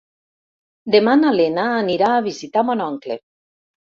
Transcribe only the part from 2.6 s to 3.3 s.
mon oncle.